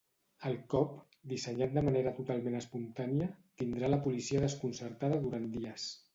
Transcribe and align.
El 0.51 0.55
cop, 0.73 0.95
dissenyat 1.33 1.75
de 1.75 1.83
manera 1.89 2.13
totalment 2.21 2.57
espontània, 2.61 3.29
tindrà 3.65 3.91
a 3.91 3.93
la 3.97 4.01
policia 4.09 4.43
desconcertada 4.47 5.23
durant 5.29 5.49
dies. 5.61 5.89